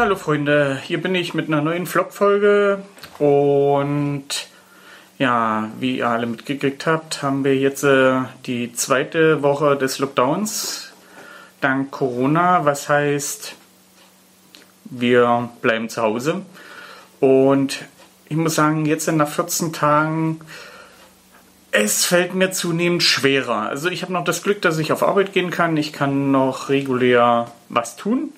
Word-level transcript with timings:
Hallo 0.00 0.16
Freunde, 0.16 0.80
hier 0.82 0.98
bin 1.02 1.14
ich 1.14 1.34
mit 1.34 1.48
einer 1.48 1.60
neuen 1.60 1.86
Vlog-Folge 1.86 2.82
und 3.18 4.24
ja, 5.18 5.68
wie 5.78 5.98
ihr 5.98 6.08
alle 6.08 6.26
mitgekriegt 6.26 6.86
habt, 6.86 7.22
haben 7.22 7.44
wir 7.44 7.54
jetzt 7.54 7.84
äh, 7.84 8.22
die 8.46 8.72
zweite 8.72 9.42
Woche 9.42 9.76
des 9.76 9.98
Lockdowns 9.98 10.94
dank 11.60 11.90
Corona, 11.90 12.64
was 12.64 12.88
heißt, 12.88 13.56
wir 14.86 15.50
bleiben 15.60 15.90
zu 15.90 16.00
Hause 16.00 16.46
und 17.20 17.84
ich 18.30 18.38
muss 18.38 18.54
sagen, 18.54 18.86
jetzt 18.86 19.06
nach 19.12 19.28
14 19.28 19.74
Tagen 19.74 20.40
es 21.72 22.06
fällt 22.06 22.34
mir 22.34 22.52
zunehmend 22.52 23.02
schwerer. 23.02 23.68
Also 23.68 23.90
ich 23.90 24.02
habe 24.02 24.14
noch 24.14 24.24
das 24.24 24.42
Glück, 24.42 24.62
dass 24.62 24.78
ich 24.78 24.92
auf 24.92 25.02
Arbeit 25.02 25.34
gehen 25.34 25.50
kann. 25.50 25.76
Ich 25.76 25.92
kann 25.92 26.32
noch 26.32 26.68
regulär 26.68 27.52
was 27.68 27.96
tun. 27.96 28.32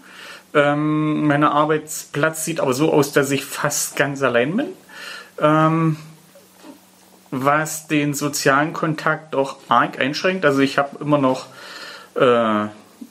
Ähm, 0.54 1.26
mein 1.26 1.44
Arbeitsplatz 1.44 2.44
sieht 2.44 2.60
aber 2.60 2.74
so 2.74 2.92
aus, 2.92 3.12
dass 3.12 3.30
ich 3.30 3.44
fast 3.44 3.96
ganz 3.96 4.22
allein 4.22 4.56
bin. 4.56 4.68
Ähm, 5.40 5.96
was 7.30 7.88
den 7.88 8.12
sozialen 8.12 8.74
Kontakt 8.74 9.34
auch 9.34 9.56
arg 9.68 9.98
einschränkt. 9.98 10.44
Also 10.44 10.60
ich 10.60 10.76
habe 10.76 10.98
immer 11.00 11.18
noch 11.18 11.46
äh, 12.14 12.66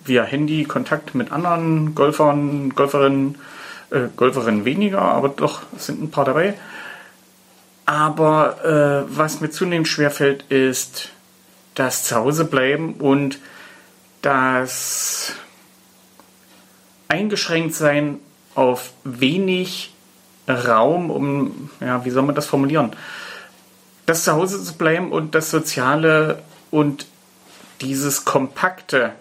via 0.06 0.24
Handy 0.24 0.64
Kontakt 0.66 1.16
mit 1.16 1.32
anderen 1.32 1.96
Golfern, 1.96 2.70
Golferinnen, 2.76 3.40
äh, 3.90 4.08
Golferinnen 4.16 4.64
weniger, 4.64 5.02
aber 5.02 5.30
doch 5.30 5.64
sind 5.78 6.04
ein 6.04 6.12
paar 6.12 6.26
dabei. 6.26 6.54
Aber 7.88 8.64
äh, 9.10 9.18
was 9.18 9.42
mir 9.42 9.50
zunehmend 9.50 9.88
schwerfällt, 9.88 10.44
ist 10.50 11.10
das 11.74 12.04
Zuhause 12.04 12.46
bleiben 12.46 12.94
und 13.00 13.40
das 14.22 15.34
eingeschränkt 17.12 17.76
sein 17.76 18.20
auf 18.56 18.94
wenig 19.04 19.94
Raum, 20.48 21.12
um, 21.12 21.70
ja, 21.80 22.04
wie 22.06 22.10
soll 22.10 22.24
man 22.24 22.36
das 22.36 22.46
formulieren? 22.46 22.92
Das 24.06 24.24
Zuhause 24.24 24.64
zu 24.64 24.74
bleiben 24.74 25.12
und 25.12 25.36
das 25.36 25.52
Soziale 25.52 26.42
und 26.72 27.06
dieses 27.82 28.26
Kompakte. 28.26 29.12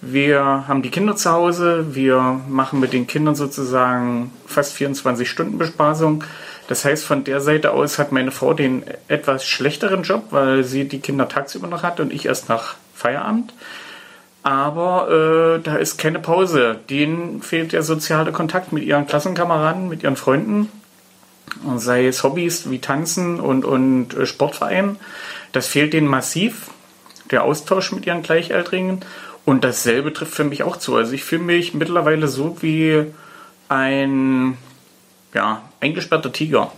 Wir 0.00 0.64
haben 0.68 0.82
die 0.82 0.90
Kinder 0.90 1.16
zu 1.16 1.32
Hause, 1.32 1.94
wir 1.94 2.40
machen 2.48 2.78
mit 2.78 2.92
den 2.92 3.06
Kindern 3.06 3.34
sozusagen 3.34 4.30
fast 4.46 4.74
24 4.74 5.28
Stunden 5.28 5.56
Bespaßung. 5.56 6.24
Das 6.68 6.84
heißt, 6.84 7.04
von 7.04 7.24
der 7.24 7.40
Seite 7.40 7.72
aus 7.72 7.98
hat 7.98 8.12
meine 8.12 8.30
Frau 8.30 8.52
den 8.52 8.84
etwas 9.08 9.46
schlechteren 9.46 10.02
Job, 10.02 10.26
weil 10.30 10.62
sie 10.62 10.86
die 10.86 11.00
Kinder 11.00 11.28
tagsüber 11.28 11.68
noch 11.68 11.82
hat 11.82 12.00
und 12.00 12.12
ich 12.12 12.26
erst 12.26 12.50
nach 12.50 12.76
Feierabend 12.94 13.54
aber 14.44 15.56
äh, 15.56 15.62
da 15.62 15.76
ist 15.76 15.96
keine 15.96 16.20
Pause. 16.20 16.78
Denen 16.90 17.40
fehlt 17.42 17.72
der 17.72 17.82
soziale 17.82 18.30
Kontakt 18.30 18.72
mit 18.72 18.84
ihren 18.84 19.06
Klassenkameraden, 19.06 19.88
mit 19.88 20.02
ihren 20.02 20.16
Freunden, 20.16 20.70
sei 21.76 22.06
es 22.06 22.22
Hobbys 22.22 22.70
wie 22.70 22.78
Tanzen 22.78 23.40
und, 23.40 23.64
und 23.64 24.14
äh, 24.14 24.26
Sportverein. 24.26 24.96
Das 25.52 25.66
fehlt 25.66 25.94
denen 25.94 26.08
massiv, 26.08 26.70
der 27.30 27.42
Austausch 27.42 27.90
mit 27.92 28.06
ihren 28.06 28.22
Gleichaltrigen. 28.22 29.00
Und 29.46 29.64
dasselbe 29.64 30.12
trifft 30.12 30.34
für 30.34 30.44
mich 30.44 30.62
auch 30.62 30.76
zu. 30.76 30.94
Also 30.94 31.12
ich 31.14 31.24
fühle 31.24 31.42
mich 31.42 31.72
mittlerweile 31.72 32.28
so 32.28 32.58
wie 32.60 33.06
ein 33.70 34.58
ja, 35.32 35.62
eingesperrter 35.80 36.32
Tiger, 36.32 36.70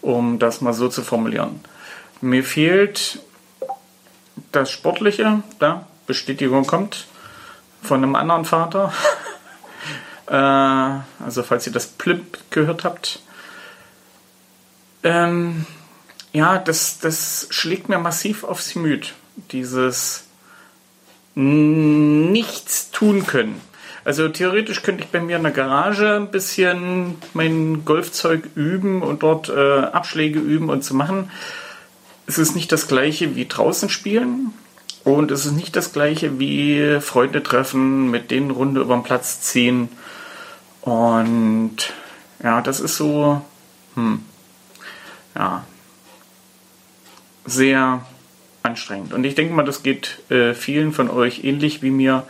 um 0.00 0.38
das 0.38 0.62
mal 0.62 0.72
so 0.72 0.88
zu 0.88 1.02
formulieren. 1.02 1.60
Mir 2.22 2.44
fehlt 2.44 3.20
das 4.52 4.70
Sportliche, 4.70 5.42
da 5.58 5.86
Bestätigung 6.08 6.66
kommt 6.66 7.06
von 7.82 8.02
einem 8.02 8.16
anderen 8.16 8.44
Vater. 8.44 8.92
äh, 10.26 10.32
also 11.24 11.44
falls 11.44 11.66
ihr 11.68 11.72
das 11.72 11.86
Plimp 11.86 12.38
gehört 12.50 12.82
habt. 12.82 13.20
Ähm, 15.04 15.64
ja, 16.32 16.58
das, 16.58 16.98
das 16.98 17.46
schlägt 17.50 17.88
mir 17.88 17.98
massiv 17.98 18.42
aufs 18.42 18.72
Gemüt. 18.72 19.14
Dieses 19.52 20.24
nichts 21.34 22.90
tun 22.90 23.24
können. 23.24 23.60
Also 24.04 24.28
theoretisch 24.28 24.82
könnte 24.82 25.04
ich 25.04 25.10
bei 25.10 25.20
mir 25.20 25.36
in 25.36 25.42
der 25.42 25.52
Garage 25.52 26.16
ein 26.16 26.30
bisschen 26.30 27.16
mein 27.34 27.84
Golfzeug 27.84 28.48
üben 28.56 29.02
und 29.02 29.22
dort 29.22 29.48
äh, 29.48 29.80
Abschläge 29.80 30.40
üben 30.40 30.68
und 30.70 30.82
zu 30.82 30.96
machen. 30.96 31.30
Es 32.26 32.38
ist 32.38 32.56
nicht 32.56 32.72
das 32.72 32.88
gleiche 32.88 33.36
wie 33.36 33.46
draußen 33.46 33.88
spielen. 33.88 34.52
Und 35.08 35.30
es 35.30 35.46
ist 35.46 35.52
nicht 35.52 35.74
das 35.74 35.94
gleiche 35.94 36.38
wie 36.38 37.00
Freunde 37.00 37.42
treffen, 37.42 38.10
mit 38.10 38.30
denen 38.30 38.50
Runde 38.50 38.82
über 38.82 38.94
den 38.94 39.04
Platz 39.04 39.40
ziehen. 39.40 39.88
Und 40.82 41.76
ja, 42.42 42.60
das 42.60 42.78
ist 42.78 42.98
so, 42.98 43.40
hm, 43.94 44.22
ja, 45.34 45.64
sehr 47.46 48.04
anstrengend. 48.62 49.14
Und 49.14 49.24
ich 49.24 49.34
denke 49.34 49.54
mal, 49.54 49.64
das 49.64 49.82
geht 49.82 50.30
äh, 50.30 50.52
vielen 50.52 50.92
von 50.92 51.08
euch 51.08 51.42
ähnlich 51.42 51.80
wie 51.80 51.90
mir, 51.90 52.24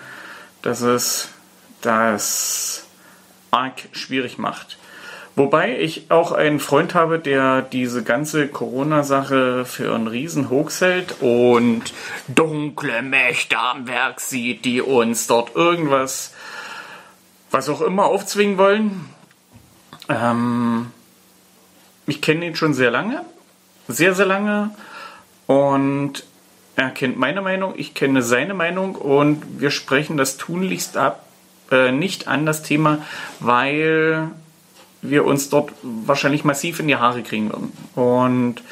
dass 0.63 0.81
es 0.81 1.31
das 1.81 2.87
arg 3.51 3.89
schwierig 3.91 4.39
macht. 4.39 4.79
Wobei 5.39 5.79
ich 5.79 6.11
auch 6.11 6.33
einen 6.33 6.59
Freund 6.59 6.97
habe, 6.97 7.21
der 7.21 7.63
diese 7.63 8.03
ganze 8.03 8.49
Corona-Sache 8.49 9.65
für 9.65 9.95
einen 9.95 10.09
riesen 10.09 10.51
Hoax 10.51 10.81
hält. 10.81 11.23
Und 11.23 11.95
dunkle 12.27 13.03
Mächte 13.03 13.57
am 13.57 13.87
Werk 13.87 14.19
sieht, 14.19 14.65
die 14.65 14.83
uns 14.83 15.29
dort 15.29 15.55
irgendwas, 15.55 16.35
was 17.53 17.69
auch 17.69 17.83
immer, 17.83 18.07
aufzwingen 18.07 18.59
wollen. 18.59 19.09
Ähm, 20.09 20.91
ich 22.09 22.21
kenne 22.21 22.45
ihn 22.45 22.57
schon 22.57 22.75
sehr 22.75 22.91
lange, 22.91 23.25
sehr, 23.87 24.17
sehr 24.17 24.27
lange. 24.27 24.75
Und 25.47 26.25
er 26.75 26.91
kennt 26.91 27.17
meine 27.17 27.43
Meinung, 27.43 27.75
ich 27.77 27.95
kenne 27.95 28.23
seine 28.23 28.55
Meinung. 28.55 28.97
Und 28.97 29.61
wir 29.61 29.71
sprechen 29.71 30.17
das 30.17 30.37
tunlichst 30.37 30.97
ab, 30.97 31.29
äh, 31.71 31.93
nicht 31.93 32.27
an 32.27 32.45
das 32.45 32.65
Thema, 32.65 33.07
weil 33.39 34.33
wir 35.03 35.25
uns 35.25 35.49
dort 35.49 35.73
wahrscheinlich 35.83 36.45
massiv 36.45 36.81
in 36.81 36.89
die 36.89 36.97
Haare 36.97 37.23
kriegen 37.23 37.51
würden. 37.51 37.73
Und 37.95 38.63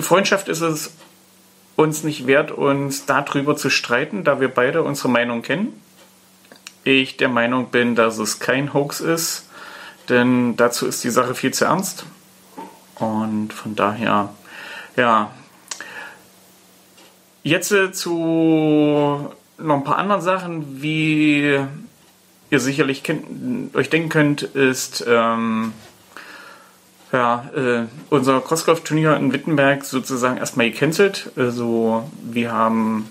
Freundschaft 0.00 0.48
ist 0.48 0.60
es 0.60 0.94
uns 1.76 2.04
nicht 2.04 2.26
wert, 2.26 2.50
uns 2.50 3.06
darüber 3.06 3.56
zu 3.56 3.70
streiten, 3.70 4.24
da 4.24 4.40
wir 4.40 4.48
beide 4.48 4.82
unsere 4.82 5.08
Meinung 5.08 5.42
kennen. 5.42 5.80
Ich 6.84 7.16
der 7.16 7.28
Meinung 7.28 7.70
bin, 7.70 7.94
dass 7.94 8.18
es 8.18 8.38
kein 8.38 8.72
Hoax 8.72 9.00
ist, 9.00 9.48
denn 10.08 10.56
dazu 10.56 10.86
ist 10.86 11.04
die 11.04 11.10
Sache 11.10 11.34
viel 11.34 11.52
zu 11.52 11.66
ernst. 11.66 12.04
Und 12.96 13.52
von 13.52 13.76
daher, 13.76 14.30
ja. 14.96 15.30
Jetzt 17.42 17.72
äh, 17.72 17.92
zu 17.92 19.30
noch 19.56 19.76
ein 19.76 19.84
paar 19.84 19.96
anderen 19.96 20.20
Sachen, 20.20 20.82
wie 20.82 21.58
ihr 22.50 22.60
sicherlich 22.60 23.02
kennt, 23.02 23.74
euch 23.74 23.90
denken 23.90 24.08
könnt, 24.08 24.42
ist 24.42 25.04
ähm, 25.08 25.72
ja, 27.12 27.50
äh, 27.54 27.86
unser 28.08 28.40
Crossgolf-Turnier 28.40 29.16
in 29.16 29.32
Wittenberg 29.32 29.84
sozusagen 29.84 30.36
erstmal 30.36 30.70
gecancelt. 30.70 31.30
Also 31.36 32.08
wir 32.22 32.52
haben 32.52 33.08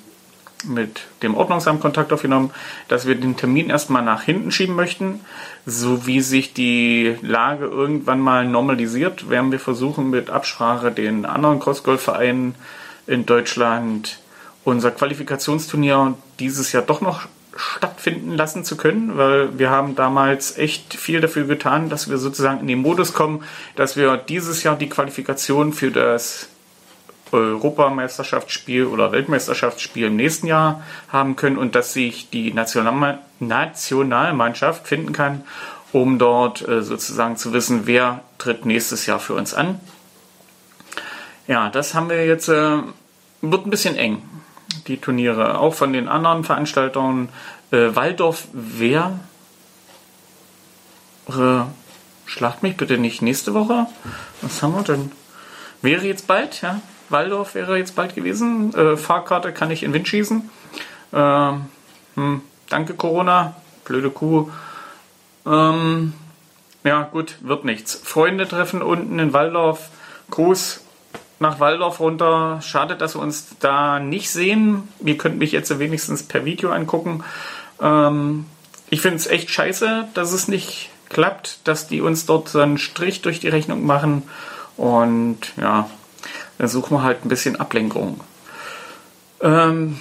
mit 0.66 1.02
dem 1.24 1.36
Ordnungsamt 1.36 1.82
Kontakt 1.82 2.12
aufgenommen, 2.12 2.52
dass 2.90 3.08
wir 3.08 3.16
den 3.16 3.38
Termin 3.38 3.70
erstmal 3.70 4.04
nach 4.04 4.24
hinten 4.24 4.52
schieben 4.52 4.76
möchten. 4.76 5.22
So 5.66 6.06
wie 6.06 6.22
sich 6.22 6.54
die 6.54 7.16
Lage 7.22 7.66
irgendwann 7.66 8.20
mal 8.20 8.46
normalisiert, 8.46 9.30
werden 9.30 9.52
wir 9.52 9.60
versuchen 9.60 10.10
mit 10.10 10.30
Absprache 10.30 10.92
den 10.92 11.26
anderen 11.26 11.60
Crossgolf-Vereinen 11.60 12.56
in 13.08 13.26
Deutschland 13.26 14.20
unser 14.66 14.92
Qualifikationsturnier 14.92 16.16
dieses 16.40 16.74
Jahr 16.74 16.84
doch 16.84 17.02
noch 17.02 17.28
stattfinden 17.76 18.36
lassen 18.36 18.64
zu 18.64 18.78
können, 18.78 19.18
weil 19.18 19.60
wir 19.60 19.70
haben 19.70 19.96
damals 19.96 20.58
echt 20.58 20.96
viel 20.96 21.22
dafür 21.22 21.46
getan, 21.46 21.90
dass 21.90 22.10
wir 22.10 22.18
sozusagen 22.18 22.62
in 22.62 22.68
den 22.68 22.82
Modus 22.82 23.14
kommen, 23.14 23.44
dass 23.76 23.96
wir 23.96 24.18
dieses 24.18 24.64
Jahr 24.64 24.76
die 24.76 24.90
Qualifikation 24.90 25.74
für 25.74 25.92
das 25.92 26.50
Europameisterschaftsspiel 27.32 28.86
oder 28.86 29.12
Weltmeisterschaftsspiel 29.12 30.08
im 30.08 30.16
nächsten 30.16 30.48
Jahr 30.48 30.84
haben 31.10 31.36
können 31.36 31.58
und 31.58 31.76
dass 31.76 31.94
sich 31.94 32.30
die 32.32 32.52
National 32.54 33.20
Nationalmannschaft 33.40 34.88
finden 34.88 35.14
kann, 35.14 35.44
um 35.92 36.18
dort 36.18 36.68
äh, 36.68 36.82
sozusagen 36.82 37.38
zu 37.38 37.54
wissen, 37.54 37.82
wer 37.86 38.22
tritt 38.40 38.66
nächstes 38.66 39.06
Jahr 39.06 39.20
für 39.20 39.36
uns 39.36 39.54
an. 39.54 39.80
Ja, 41.48 41.70
das 41.70 41.94
haben 41.94 42.10
wir 42.10 42.26
jetzt, 42.26 42.50
äh, 42.50 42.78
wird 43.42 43.66
ein 43.66 43.70
bisschen 43.70 43.96
eng 43.96 44.24
die 44.88 44.98
Turniere. 44.98 45.60
Auch 45.60 45.74
von 45.74 45.94
den 45.94 46.08
anderen 46.08 46.44
Veranstaltern. 46.44 47.30
Äh, 47.72 47.96
Waldorf, 47.96 48.48
wer? 48.54 49.20
Äh, 51.28 51.62
schlacht 52.26 52.64
mich 52.64 52.78
bitte 52.78 52.98
nicht 52.98 53.22
nächste 53.22 53.54
Woche. 53.54 53.88
Was 54.42 54.64
haben 54.64 54.74
wir 54.74 54.84
denn? 54.84 55.12
Wäre 55.82 56.06
jetzt 56.06 56.28
bald, 56.28 56.62
ja. 56.62 56.82
Waldorf 57.10 57.56
wäre 57.56 57.78
jetzt 57.78 57.96
bald 57.96 58.16
gewesen. 58.16 58.74
Äh, 58.74 58.98
Fahrkarte 58.98 59.52
kann 59.52 59.72
ich 59.72 59.84
in 59.84 59.94
Wind 59.94 60.08
schießen. 60.08 60.50
Ähm, 61.14 61.66
hm, 62.16 62.42
danke 62.70 62.94
Corona, 62.94 63.56
blöde 63.86 64.12
Kuh. 64.12 64.50
Ähm, 65.46 66.14
ja, 66.84 67.04
gut, 67.04 67.38
wird 67.42 67.66
nichts. 67.66 68.00
Freunde 68.04 68.48
treffen 68.48 68.82
unten 68.82 69.20
in 69.20 69.34
Waldorf. 69.34 69.90
Gruß 70.32 70.82
nach 71.40 71.60
Waldorf 71.60 72.00
runter. 72.00 72.60
Schade, 72.62 72.96
dass 72.96 73.16
wir 73.16 73.22
uns 73.22 73.56
da 73.60 74.00
nicht 74.00 74.30
sehen. 74.30 74.88
Ihr 75.04 75.18
könnt 75.18 75.40
mich 75.40 75.52
jetzt 75.52 75.78
wenigstens 75.80 76.24
per 76.24 76.46
Video 76.46 76.72
angucken. 76.72 77.24
Ähm, 77.82 78.46
ich 78.90 79.02
finde 79.02 79.18
es 79.18 79.28
echt 79.28 79.50
scheiße, 79.50 80.08
dass 80.14 80.32
es 80.34 80.48
nicht 80.48 80.90
klappt, 81.10 81.68
dass 81.68 81.88
die 81.88 82.02
uns 82.02 82.26
dort 82.26 82.50
so 82.50 82.60
einen 82.60 82.78
Strich 82.78 83.22
durch 83.22 83.40
die 83.40 83.50
Rechnung 83.50 83.86
machen. 83.86 84.24
Und 84.78 85.40
ja, 85.58 85.90
dann 86.58 86.68
suchen 86.68 86.98
wir 86.98 87.04
halt 87.04 87.26
ein 87.26 87.30
bisschen 87.30 87.60
Ablenkung. 87.60 88.22
Ähm, 89.42 89.98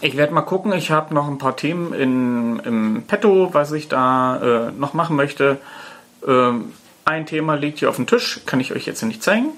ich 0.00 0.16
werde 0.16 0.34
mal 0.34 0.42
gucken. 0.42 0.72
Ich 0.72 0.90
habe 0.90 1.14
noch 1.14 1.28
ein 1.28 1.38
paar 1.38 1.56
Themen 1.56 1.92
in, 1.92 2.60
im 2.60 3.02
Petto, 3.06 3.52
was 3.52 3.72
ich 3.72 3.88
da 3.88 4.68
äh, 4.68 4.72
noch 4.72 4.94
machen 4.94 5.16
möchte. 5.16 5.58
Ähm, 6.26 6.72
ein 7.04 7.26
Thema 7.26 7.54
liegt 7.54 7.78
hier 7.78 7.88
auf 7.88 7.96
dem 7.96 8.06
Tisch, 8.06 8.40
kann 8.46 8.60
ich 8.60 8.72
euch 8.72 8.86
jetzt 8.86 9.02
nicht 9.02 9.22
zeigen. 9.22 9.50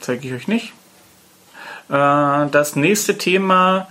Zeige 0.00 0.28
ich 0.28 0.34
euch 0.34 0.48
nicht. 0.48 0.72
Äh, 1.88 2.46
das 2.50 2.76
nächste 2.76 3.18
Thema 3.18 3.88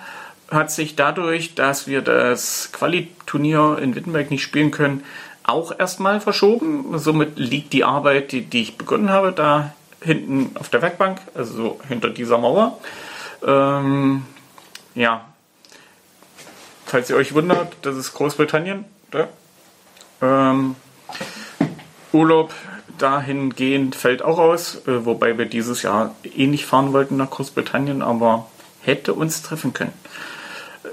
hat 0.51 0.71
sich 0.71 0.95
dadurch, 0.95 1.55
dass 1.55 1.87
wir 1.87 2.01
das 2.01 2.71
Quali-Turnier 2.71 3.77
in 3.81 3.95
Wittenberg 3.95 4.31
nicht 4.31 4.43
spielen 4.43 4.71
können, 4.71 5.03
auch 5.43 5.77
erstmal 5.77 6.21
verschoben. 6.21 6.97
Somit 6.97 7.37
liegt 7.37 7.73
die 7.73 7.83
Arbeit, 7.83 8.31
die, 8.31 8.41
die 8.41 8.61
ich 8.61 8.77
begonnen 8.77 9.09
habe, 9.09 9.31
da 9.31 9.73
hinten 10.01 10.55
auf 10.55 10.69
der 10.69 10.81
Werkbank, 10.81 11.19
also 11.33 11.53
so 11.53 11.79
hinter 11.87 12.09
dieser 12.09 12.37
Mauer. 12.37 12.79
Ähm, 13.45 14.25
ja, 14.95 15.25
falls 16.85 17.09
ihr 17.09 17.15
euch 17.15 17.33
wundert, 17.33 17.75
das 17.81 17.95
ist 17.95 18.13
Großbritannien. 18.13 18.85
Ähm, 20.21 20.75
Urlaub 22.11 22.53
dahingehend 22.97 23.95
fällt 23.95 24.21
auch 24.21 24.39
aus, 24.39 24.75
äh, 24.87 25.05
wobei 25.05 25.37
wir 25.37 25.45
dieses 25.45 25.81
Jahr 25.81 26.15
eh 26.23 26.47
nicht 26.47 26.65
fahren 26.65 26.93
wollten 26.93 27.17
nach 27.17 27.29
Großbritannien, 27.29 28.01
aber 28.01 28.47
hätte 28.81 29.13
uns 29.13 29.41
treffen 29.41 29.73
können. 29.73 29.93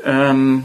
Ähm, 0.06 0.64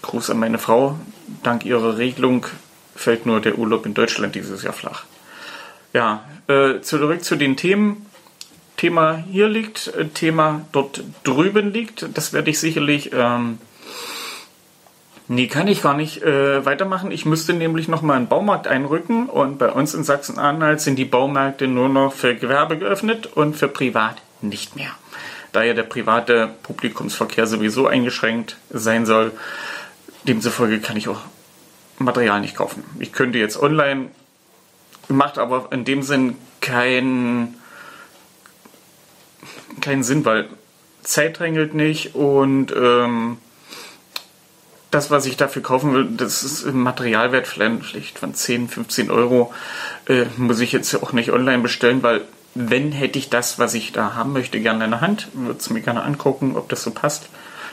Gruß 0.00 0.30
an 0.30 0.38
meine 0.38 0.58
Frau. 0.58 0.96
Dank 1.42 1.66
ihrer 1.66 1.98
Regelung 1.98 2.46
fällt 2.94 3.26
nur 3.26 3.40
der 3.40 3.58
Urlaub 3.58 3.84
in 3.84 3.94
Deutschland 3.94 4.34
dieses 4.34 4.62
Jahr 4.62 4.72
flach. 4.72 5.04
Ja, 5.92 6.24
äh, 6.46 6.80
zurück 6.80 7.24
zu 7.24 7.36
den 7.36 7.56
Themen. 7.56 8.06
Thema 8.76 9.16
hier 9.30 9.48
liegt, 9.48 9.88
äh, 9.88 10.06
Thema 10.06 10.62
dort 10.72 11.02
drüben 11.24 11.72
liegt. 11.72 12.06
Das 12.16 12.32
werde 12.32 12.50
ich 12.50 12.60
sicherlich. 12.60 13.10
Ähm, 13.12 13.58
nee, 15.26 15.48
kann 15.48 15.66
ich 15.66 15.82
gar 15.82 15.94
nicht 15.94 16.22
äh, 16.22 16.64
weitermachen. 16.64 17.10
Ich 17.10 17.24
müsste 17.24 17.54
nämlich 17.54 17.88
nochmal 17.88 18.16
einen 18.16 18.28
Baumarkt 18.28 18.68
einrücken 18.68 19.28
und 19.28 19.58
bei 19.58 19.70
uns 19.70 19.94
in 19.94 20.04
Sachsen-Anhalt 20.04 20.80
sind 20.80 20.96
die 20.96 21.04
Baumärkte 21.04 21.66
nur 21.66 21.88
noch 21.88 22.12
für 22.12 22.36
Gewerbe 22.36 22.78
geöffnet 22.78 23.26
und 23.26 23.56
für 23.56 23.68
Privat 23.68 24.16
nicht 24.42 24.76
mehr. 24.76 24.90
Da 25.54 25.62
ja 25.62 25.72
der 25.72 25.84
private 25.84 26.50
Publikumsverkehr 26.64 27.46
sowieso 27.46 27.86
eingeschränkt 27.86 28.56
sein 28.70 29.06
soll, 29.06 29.30
demzufolge 30.24 30.80
kann 30.80 30.96
ich 30.96 31.08
auch 31.08 31.20
Material 31.96 32.40
nicht 32.40 32.56
kaufen. 32.56 32.82
Ich 32.98 33.12
könnte 33.12 33.38
jetzt 33.38 33.56
online, 33.56 34.08
macht 35.06 35.38
aber 35.38 35.68
in 35.70 35.84
dem 35.84 36.02
Sinn 36.02 36.36
keinen 36.60 37.54
keinen 39.80 40.02
Sinn, 40.02 40.24
weil 40.24 40.48
Zeit 41.04 41.38
drängelt 41.38 41.72
nicht 41.72 42.16
und 42.16 42.74
ähm, 42.76 43.38
das, 44.90 45.12
was 45.12 45.24
ich 45.24 45.36
dafür 45.36 45.62
kaufen 45.62 45.94
will, 45.94 46.08
das 46.16 46.42
ist 46.42 46.64
im 46.64 46.82
Materialwert 46.82 47.46
vielleicht 47.46 48.18
von 48.18 48.34
10, 48.34 48.68
15 48.68 49.08
Euro, 49.08 49.54
äh, 50.08 50.24
muss 50.36 50.58
ich 50.58 50.72
jetzt 50.72 50.92
auch 51.00 51.12
nicht 51.12 51.30
online 51.30 51.62
bestellen, 51.62 52.02
weil 52.02 52.22
wenn 52.54 52.92
hätte 52.92 53.18
ich 53.18 53.30
das, 53.30 53.58
was 53.58 53.74
ich 53.74 53.92
da 53.92 54.14
haben 54.14 54.32
möchte, 54.32 54.60
gerne 54.60 54.84
in 54.84 54.90
der 54.92 55.00
Hand, 55.00 55.28
würde 55.32 55.58
es 55.58 55.70
mir 55.70 55.80
gerne 55.80 56.02
angucken, 56.02 56.56
ob 56.56 56.68
das 56.68 56.82
so 56.82 56.90
passt. 56.90 57.28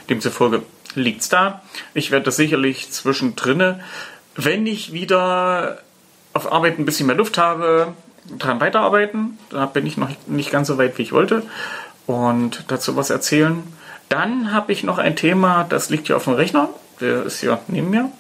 Demzufolge 0.09 0.63
liegt 0.95 1.21
es 1.21 1.29
da. 1.29 1.61
Ich 1.93 2.11
werde 2.11 2.25
das 2.25 2.35
sicherlich 2.35 2.91
zwischendrin, 2.91 3.75
wenn 4.35 4.65
ich 4.65 4.93
wieder 4.93 5.79
auf 6.33 6.51
Arbeit 6.51 6.79
ein 6.79 6.85
bisschen 6.85 7.07
mehr 7.07 7.15
Luft 7.15 7.37
habe, 7.37 7.93
dran 8.37 8.59
weiterarbeiten. 8.59 9.37
Da 9.49 9.65
bin 9.65 9.85
ich 9.85 9.97
noch 9.97 10.09
nicht 10.27 10.51
ganz 10.51 10.67
so 10.67 10.77
weit, 10.77 10.97
wie 10.97 11.03
ich 11.03 11.11
wollte 11.11 11.43
und 12.07 12.65
dazu 12.67 12.95
was 12.95 13.09
erzählen. 13.09 13.63
Dann 14.09 14.51
habe 14.51 14.71
ich 14.71 14.83
noch 14.83 14.97
ein 14.97 15.15
Thema, 15.15 15.65
das 15.67 15.89
liegt 15.89 16.07
hier 16.07 16.17
auf 16.17 16.25
dem 16.25 16.33
Rechner. 16.33 16.69
Der 16.99 17.23
ist 17.23 17.39
hier 17.39 17.59
neben 17.67 17.89
mir. 17.89 18.11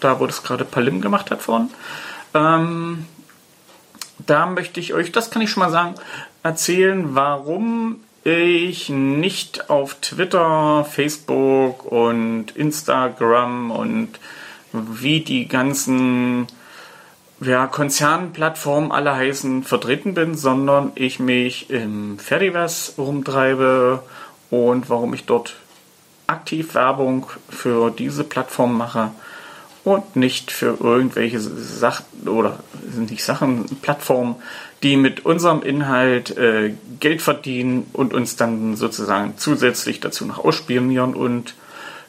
Da, 0.00 0.20
wo 0.20 0.26
das 0.26 0.42
gerade 0.42 0.64
Palim 0.64 1.00
gemacht 1.00 1.30
hat 1.30 1.42
vorhin. 1.42 1.70
Ähm, 2.34 3.06
da 4.26 4.46
möchte 4.46 4.80
ich 4.80 4.94
euch, 4.94 5.12
das 5.12 5.30
kann 5.30 5.42
ich 5.42 5.50
schon 5.50 5.62
mal 5.62 5.70
sagen, 5.70 5.94
erzählen, 6.42 7.14
warum 7.14 8.00
ich 8.24 8.88
nicht 8.90 9.70
auf 9.70 9.94
Twitter, 9.94 10.84
Facebook 10.84 11.90
und 11.90 12.50
Instagram 12.54 13.70
und 13.70 14.08
wie 14.72 15.20
die 15.20 15.48
ganzen 15.48 16.46
ja, 17.40 17.66
Konzernplattformen 17.66 18.92
alle 18.92 19.14
heißen, 19.14 19.64
vertreten 19.64 20.14
bin, 20.14 20.34
sondern 20.36 20.92
ich 20.94 21.18
mich 21.18 21.70
im 21.70 22.18
Fediverse 22.18 22.92
rumtreibe 23.00 24.02
und 24.50 24.90
warum 24.90 25.14
ich 25.14 25.24
dort 25.24 25.56
aktiv 26.26 26.74
Werbung 26.74 27.26
für 27.48 27.90
diese 27.90 28.24
Plattform 28.24 28.76
mache 28.76 29.10
und 29.84 30.16
nicht 30.16 30.50
für 30.50 30.76
irgendwelche 30.80 31.40
Sachen 31.40 32.28
oder 32.28 32.58
nicht 32.96 33.24
Sachen, 33.24 33.64
Plattformen, 33.80 34.36
die 34.82 34.96
mit 34.96 35.24
unserem 35.24 35.62
Inhalt 35.62 36.36
äh, 36.36 36.74
Geld 37.00 37.22
verdienen 37.22 37.86
und 37.92 38.12
uns 38.14 38.36
dann 38.36 38.76
sozusagen 38.76 39.34
zusätzlich 39.36 40.00
dazu 40.00 40.24
noch 40.24 40.38
ausspionieren 40.44 41.14
und 41.14 41.54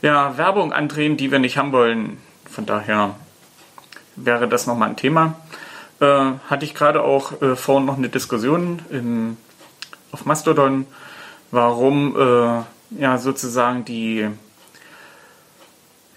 ja, 0.02 0.38
Werbung 0.38 0.74
andrehen, 0.74 1.18
die 1.18 1.32
wir 1.32 1.40
nicht 1.40 1.58
haben 1.58 1.72
wollen. 1.72 2.18
Von 2.50 2.66
daher 2.66 3.16
wäre 4.16 4.48
das 4.48 4.68
nochmal 4.68 4.90
ein 4.90 4.98
Thema. 4.98 5.36
Äh, 6.00 6.32
hatte 6.50 6.66
ich 6.66 6.74
gerade 6.74 7.04
auch 7.04 7.42
äh, 7.42 7.56
vorhin 7.56 7.86
noch 7.86 7.98
eine 7.98 8.10
Diskussion 8.10 8.80
im, 8.90 9.38
auf 10.12 10.26
Mastodon, 10.26 10.88
warum 11.52 12.16
äh, 12.18 13.00
ja 13.00 13.18
sozusagen 13.18 13.86
die 13.86 14.28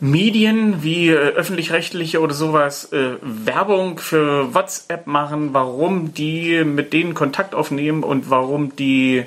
Medien 0.01 0.83
wie 0.83 1.09
äh, 1.09 1.15
öffentlich-rechtliche 1.15 2.21
oder 2.21 2.35
sowas 2.35 2.93
äh, 2.93 3.17
Werbung 3.23 3.99
für 3.99 4.53
WhatsApp 4.55 5.07
machen, 5.07 5.51
warum 5.53 6.15
die 6.15 6.65
mit 6.65 6.93
denen 6.93 7.15
Kontakt 7.15 7.55
aufnehmen 7.55 8.03
und 8.03 8.29
warum 8.29 8.75
die 8.77 9.25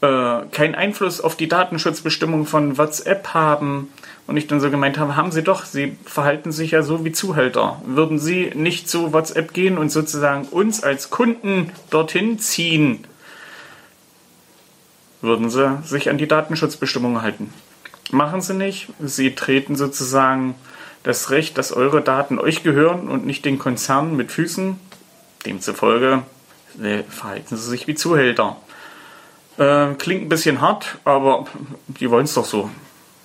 äh, 0.00 0.40
keinen 0.50 0.74
Einfluss 0.74 1.20
auf 1.20 1.36
die 1.36 1.48
Datenschutzbestimmung 1.48 2.46
von 2.46 2.76
WhatsApp 2.76 3.28
haben 3.28 3.88
und 4.26 4.36
ich 4.36 4.48
dann 4.48 4.60
so 4.60 4.70
gemeint 4.70 4.98
habe, 4.98 5.14
haben 5.14 5.30
sie 5.30 5.42
doch, 5.42 5.64
sie 5.64 5.96
verhalten 6.04 6.50
sich 6.50 6.72
ja 6.72 6.82
so 6.82 7.04
wie 7.04 7.12
Zuhälter. 7.12 7.80
Würden 7.86 8.18
sie 8.18 8.50
nicht 8.54 8.88
zu 8.88 9.12
WhatsApp 9.12 9.54
gehen 9.54 9.78
und 9.78 9.90
sozusagen 9.90 10.46
uns 10.46 10.82
als 10.82 11.10
Kunden 11.10 11.70
dorthin 11.90 12.40
ziehen, 12.40 13.04
würden 15.20 15.50
sie 15.50 15.78
sich 15.84 16.10
an 16.10 16.18
die 16.18 16.26
Datenschutzbestimmungen 16.26 17.22
halten. 17.22 17.52
Machen 18.12 18.42
sie 18.42 18.52
nicht. 18.52 18.88
Sie 19.00 19.34
treten 19.34 19.74
sozusagen 19.74 20.54
das 21.02 21.30
Recht, 21.30 21.56
dass 21.56 21.72
eure 21.72 22.02
Daten 22.02 22.38
euch 22.38 22.62
gehören 22.62 23.08
und 23.08 23.24
nicht 23.24 23.46
den 23.46 23.58
Konzernen 23.58 24.16
mit 24.16 24.30
Füßen. 24.30 24.78
Demzufolge 25.46 26.22
äh, 26.80 27.04
verhalten 27.04 27.56
sie 27.56 27.68
sich 27.68 27.86
wie 27.86 27.94
Zuhälter. 27.94 28.58
Äh, 29.56 29.94
klingt 29.94 30.24
ein 30.24 30.28
bisschen 30.28 30.60
hart, 30.60 30.98
aber 31.06 31.46
die 31.86 32.10
wollen 32.10 32.26
es 32.26 32.34
doch 32.34 32.44
so. 32.44 32.70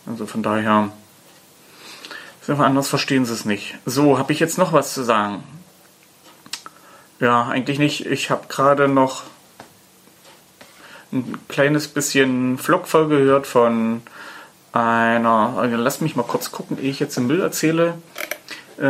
Also 0.05 0.25
von 0.25 0.41
daher, 0.41 0.89
anders 2.47 2.87
verstehen 2.87 3.25
sie 3.25 3.33
es 3.33 3.43
nicht. 3.43 3.75
So, 3.85 4.17
habe 4.17 4.31
ich 4.31 4.39
jetzt 4.39 4.57
noch 4.57 4.71
was 4.71 4.93
zu 4.93 5.03
sagen? 5.03 5.43
Ja, 7.19 7.47
eigentlich 7.47 7.77
nicht. 7.77 8.05
Ich 8.05 8.29
habe 8.29 8.47
gerade 8.47 8.87
noch 8.87 9.23
ein 11.11 11.37
kleines 11.49 11.89
bisschen 11.89 12.57
Vlog-Folge 12.57 13.17
gehört 13.17 13.47
von 13.47 14.01
einer. 14.77 15.55
Also 15.57 15.75
lass 15.77 16.01
mich 16.01 16.15
mal 16.15 16.23
kurz 16.23 16.51
gucken, 16.51 16.77
ehe 16.81 16.89
ich 16.89 16.99
jetzt 16.99 17.17
den 17.17 17.27
Müll 17.27 17.41
erzähle. 17.41 17.95
Äh, 18.79 18.85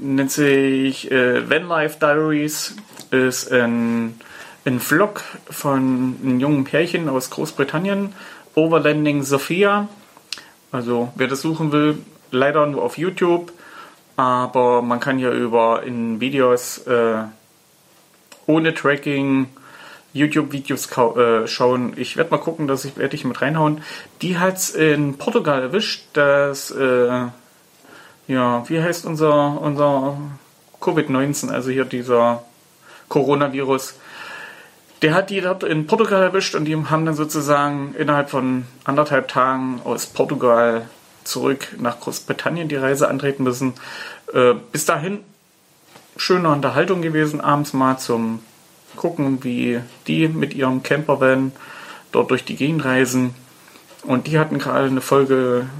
nennt 0.00 0.30
sich 0.30 1.10
äh, 1.10 1.48
Vanlife 1.48 1.98
Diaries. 1.98 2.76
Ist 3.10 3.50
ein, 3.50 4.20
ein 4.64 4.78
Vlog 4.78 5.22
von 5.48 6.16
einem 6.22 6.40
jungen 6.40 6.64
Pärchen 6.64 7.08
aus 7.08 7.30
Großbritannien 7.30 8.14
Overlanding 8.54 9.22
Sophia. 9.22 9.88
Also 10.72 11.12
wer 11.16 11.26
das 11.26 11.40
suchen 11.40 11.72
will, 11.72 11.98
leider 12.30 12.66
nur 12.66 12.82
auf 12.82 12.96
YouTube, 12.96 13.52
aber 14.16 14.82
man 14.82 15.00
kann 15.00 15.18
ja 15.18 15.32
über 15.32 15.82
in 15.82 16.20
Videos 16.20 16.78
äh, 16.86 17.24
ohne 18.46 18.74
Tracking 18.74 19.48
YouTube-Videos 20.12 20.88
äh, 20.96 21.46
schauen. 21.46 21.92
Ich 21.96 22.16
werde 22.16 22.30
mal 22.30 22.38
gucken, 22.38 22.66
dass 22.66 22.84
ich 22.84 22.96
werde 22.96 23.14
ich 23.14 23.24
mit 23.24 23.40
reinhauen. 23.40 23.82
Die 24.22 24.38
hat 24.38 24.70
in 24.70 25.18
Portugal 25.18 25.62
erwischt, 25.62 26.04
dass 26.14 26.70
äh, 26.70 27.26
ja, 28.26 28.68
wie 28.68 28.80
heißt 28.80 29.06
unser, 29.06 29.60
unser 29.60 30.16
Covid-19, 30.80 31.50
also 31.50 31.70
hier 31.70 31.84
dieser 31.84 32.44
Coronavirus, 33.08 33.94
der 35.02 35.14
hat 35.14 35.30
die 35.30 35.40
dort 35.40 35.64
in 35.64 35.86
Portugal 35.86 36.22
erwischt 36.22 36.54
und 36.54 36.64
die 36.66 36.76
haben 36.76 37.06
dann 37.06 37.14
sozusagen 37.14 37.94
innerhalb 37.98 38.30
von 38.30 38.66
anderthalb 38.84 39.28
Tagen 39.28 39.80
aus 39.84 40.06
Portugal 40.06 40.86
zurück 41.24 41.68
nach 41.78 42.00
Großbritannien 42.00 42.68
die 42.68 42.76
Reise 42.76 43.08
antreten 43.08 43.42
müssen. 43.42 43.74
Äh, 44.32 44.54
bis 44.72 44.84
dahin 44.84 45.20
schöne 46.16 46.50
Unterhaltung 46.50 47.02
gewesen, 47.02 47.40
abends 47.40 47.72
mal 47.72 47.98
zum 47.98 48.40
Gucken, 49.00 49.42
wie 49.44 49.80
die 50.06 50.28
mit 50.28 50.52
ihrem 50.52 50.82
Campervan 50.82 51.52
dort 52.12 52.30
durch 52.30 52.44
die 52.44 52.54
Gegend 52.54 52.84
reisen. 52.84 53.34
Und 54.02 54.26
die 54.26 54.38
hatten 54.38 54.58
gerade 54.58 54.88
eine 54.88 55.00
Folge 55.00 55.70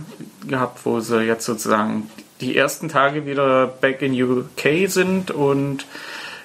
gehabt, 0.48 0.86
wo 0.86 1.00
sie 1.00 1.20
jetzt 1.24 1.44
sozusagen 1.44 2.08
die 2.40 2.56
ersten 2.56 2.88
Tage 2.88 3.26
wieder 3.26 3.66
back 3.66 4.00
in 4.00 4.14
UK 4.14 4.88
sind 4.88 5.30
und 5.30 5.84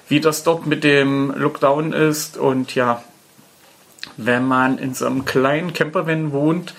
wie 0.06 0.20
das 0.20 0.42
dort 0.42 0.66
mit 0.66 0.84
dem 0.84 1.32
Lockdown 1.34 1.94
ist. 1.94 2.36
Und 2.36 2.74
ja, 2.74 3.02
wenn 4.18 4.46
man 4.46 4.76
in 4.76 4.92
so 4.92 5.06
einem 5.06 5.24
kleinen 5.24 5.72
Campervan 5.72 6.32
wohnt, 6.32 6.74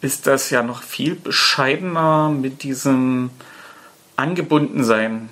ist 0.00 0.26
das 0.26 0.48
ja 0.48 0.62
noch 0.62 0.82
viel 0.82 1.14
bescheidener 1.14 2.30
mit 2.30 2.62
diesem 2.62 3.28
Angebundensein, 4.16 5.28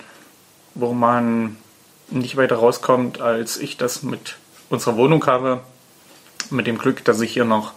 wo 0.74 0.92
man 0.92 1.56
nicht 2.10 2.36
weiter 2.36 2.56
rauskommt, 2.56 3.20
als 3.20 3.56
ich 3.56 3.76
das 3.76 4.02
mit 4.02 4.36
unserer 4.68 4.96
Wohnung 4.96 5.24
habe. 5.26 5.60
Mit 6.50 6.66
dem 6.66 6.78
Glück, 6.78 7.04
dass 7.04 7.20
ich 7.20 7.32
hier 7.32 7.44
noch 7.44 7.72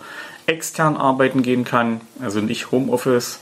extern 0.46 0.98
arbeiten 0.98 1.44
gehen 1.44 1.64
kann, 1.64 2.02
also 2.22 2.40
nicht 2.40 2.72
Homeoffice 2.72 3.40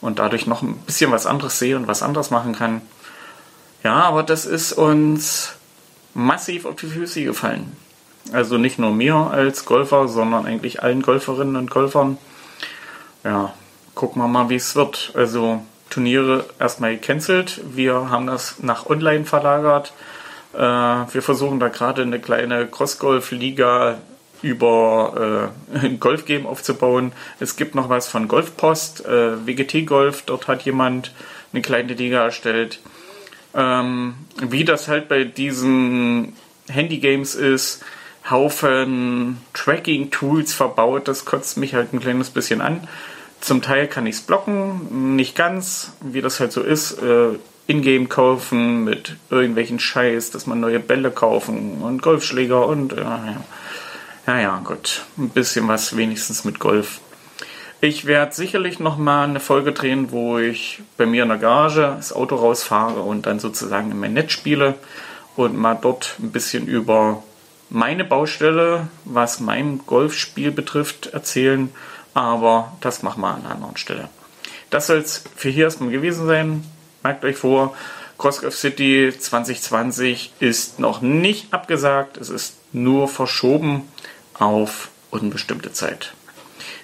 und 0.00 0.18
dadurch 0.18 0.46
noch 0.46 0.62
ein 0.62 0.76
bisschen 0.78 1.10
was 1.10 1.26
anderes 1.26 1.58
sehe 1.58 1.76
und 1.76 1.88
was 1.88 2.02
anderes 2.02 2.30
machen 2.30 2.54
kann. 2.54 2.80
Ja, 3.82 3.94
aber 3.94 4.22
das 4.22 4.46
ist 4.46 4.72
uns 4.72 5.54
massiv 6.14 6.64
auf 6.64 6.76
die 6.76 6.86
Füße 6.86 7.22
gefallen. 7.24 7.76
Also 8.32 8.58
nicht 8.58 8.78
nur 8.78 8.90
mir 8.90 9.14
als 9.14 9.64
Golfer, 9.64 10.08
sondern 10.08 10.46
eigentlich 10.46 10.82
allen 10.82 11.02
Golferinnen 11.02 11.56
und 11.56 11.70
Golfern. 11.70 12.18
Ja, 13.24 13.52
gucken 13.94 14.22
wir 14.22 14.28
mal, 14.28 14.48
wie 14.48 14.56
es 14.56 14.76
wird. 14.76 15.12
Also 15.14 15.62
Turniere 15.90 16.44
erstmal 16.58 16.96
gecancelt. 16.96 17.60
Wir 17.64 18.10
haben 18.10 18.26
das 18.26 18.56
nach 18.60 18.86
online 18.86 19.24
verlagert. 19.24 19.92
Äh, 20.54 20.58
wir 20.58 21.22
versuchen 21.22 21.60
da 21.60 21.68
gerade 21.68 22.02
eine 22.02 22.20
kleine 22.20 22.66
Cross-Golf-Liga 22.66 23.98
über 24.42 25.52
äh, 25.72 25.78
ein 25.86 26.00
Golfgame 26.00 26.48
aufzubauen. 26.48 27.12
Es 27.40 27.56
gibt 27.56 27.74
noch 27.74 27.88
was 27.88 28.08
von 28.08 28.28
Golfpost, 28.28 29.04
äh, 29.04 29.46
WGT 29.46 29.86
Golf, 29.86 30.22
dort 30.22 30.48
hat 30.48 30.62
jemand 30.62 31.12
eine 31.52 31.62
kleine 31.62 31.94
Liga 31.94 32.24
erstellt. 32.24 32.80
Ähm, 33.54 34.14
wie 34.40 34.64
das 34.64 34.88
halt 34.88 35.08
bei 35.08 35.24
diesen 35.24 36.34
Handy-Games 36.68 37.34
ist, 37.34 37.82
Haufen 38.30 39.38
Tracking-Tools 39.54 40.52
verbaut, 40.52 41.08
das 41.08 41.24
kotzt 41.24 41.56
mich 41.56 41.74
halt 41.74 41.92
ein 41.92 42.00
kleines 42.00 42.30
bisschen 42.30 42.60
an. 42.60 42.86
Zum 43.40 43.62
Teil 43.62 43.86
kann 43.86 44.06
ich 44.06 44.16
es 44.16 44.20
blocken, 44.20 45.16
nicht 45.16 45.34
ganz, 45.34 45.92
wie 46.00 46.20
das 46.20 46.40
halt 46.40 46.52
so 46.52 46.60
ist. 46.60 47.00
Äh, 47.00 47.38
Ingame 47.68 48.06
kaufen 48.06 48.82
mit 48.84 49.16
irgendwelchen 49.28 49.78
Scheiß, 49.78 50.30
dass 50.30 50.46
man 50.46 50.58
neue 50.58 50.80
Bälle 50.80 51.10
kaufen 51.10 51.82
und 51.82 52.02
Golfschläger 52.02 52.66
und 52.66 52.92
ja, 52.92 53.24
ja. 53.26 53.44
Naja, 54.26 54.60
gut. 54.64 55.04
Ein 55.16 55.28
bisschen 55.28 55.68
was 55.68 55.96
wenigstens 55.96 56.44
mit 56.44 56.58
Golf. 56.58 57.00
Ich 57.80 58.06
werde 58.06 58.34
sicherlich 58.34 58.80
noch 58.80 58.96
mal 58.96 59.24
eine 59.24 59.38
Folge 59.38 59.72
drehen, 59.72 60.10
wo 60.10 60.38
ich 60.38 60.80
bei 60.96 61.06
mir 61.06 61.22
in 61.22 61.28
der 61.28 61.38
Garage 61.38 61.94
das 61.96 62.12
Auto 62.12 62.36
rausfahre 62.36 63.00
und 63.00 63.26
dann 63.26 63.38
sozusagen 63.38 63.90
in 63.90 64.00
mein 64.00 64.14
Netz 64.14 64.32
spiele 64.32 64.74
und 65.36 65.56
mal 65.56 65.78
dort 65.80 66.16
ein 66.18 66.32
bisschen 66.32 66.66
über 66.66 67.22
meine 67.70 68.04
Baustelle, 68.04 68.88
was 69.04 69.40
mein 69.40 69.82
Golfspiel 69.86 70.50
betrifft, 70.52 71.08
erzählen. 71.08 71.70
Aber 72.14 72.72
das 72.80 73.02
machen 73.02 73.20
wir 73.20 73.28
an 73.28 73.44
einer 73.44 73.54
anderen 73.54 73.76
Stelle. 73.76 74.08
Das 74.70 74.86
soll 74.86 74.98
es 74.98 75.24
für 75.36 75.50
hier 75.50 75.64
erstmal 75.64 75.90
gewesen 75.90 76.26
sein. 76.26 76.64
Merkt 77.02 77.24
euch 77.24 77.36
vor, 77.36 77.76
CrossGolf 78.18 78.56
City 78.56 79.12
2020 79.16 80.32
ist 80.40 80.80
noch 80.80 81.00
nicht 81.00 81.54
abgesagt. 81.54 82.16
Es 82.16 82.30
ist 82.30 82.56
nur 82.72 83.08
verschoben 83.08 83.82
auf 84.34 84.90
unbestimmte 85.10 85.72
Zeit. 85.72 86.14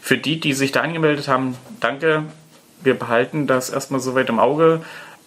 Für 0.00 0.16
die, 0.16 0.38
die 0.38 0.52
sich 0.52 0.72
da 0.72 0.82
angemeldet 0.82 1.28
haben, 1.28 1.56
danke. 1.80 2.24
Wir 2.82 2.94
behalten 2.94 3.46
das 3.46 3.70
erstmal 3.70 4.00
soweit 4.00 4.28
im 4.28 4.38
Auge. 4.38 4.82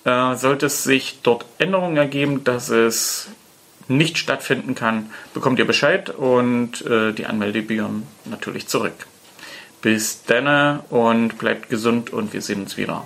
Äh, 0.06 0.36
sollte 0.36 0.68
es 0.68 0.84
sich 0.84 1.20
dort 1.24 1.46
Änderungen 1.58 1.98
ergeben, 1.98 2.44
dass 2.44 2.70
es 2.70 3.30
nicht 3.90 4.18
stattfinden 4.18 4.76
kann, 4.76 5.12
bekommt 5.34 5.60
ihr 5.60 5.66
Bescheid 5.66 6.10
und 6.10 6.86
äh, 6.86 7.14
die 7.14 7.26
Anmeldebühren 7.26 8.04
natürlich 8.26 8.68
zurück. 8.68 9.08
Bis 9.82 10.24
dann 10.24 10.80
und 10.90 11.38
bleibt 11.38 11.70
gesund 11.70 12.12
und 12.12 12.34
wir 12.34 12.42
sehen 12.42 12.62
uns 12.62 12.78
wieder. 12.78 13.06